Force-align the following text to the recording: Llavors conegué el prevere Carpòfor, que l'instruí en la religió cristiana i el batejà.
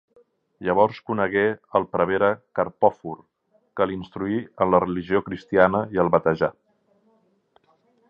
Llavors 0.67 1.01
conegué 1.09 1.43
el 1.79 1.85
prevere 1.91 2.31
Carpòfor, 2.61 3.21
que 3.81 3.89
l'instruí 3.93 4.41
en 4.65 4.75
la 4.75 4.83
religió 4.87 5.25
cristiana 5.31 5.87
i 5.99 6.05
el 6.07 6.15
batejà. 6.19 6.55